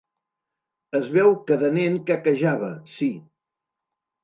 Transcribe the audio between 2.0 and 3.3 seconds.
quequejava, sí.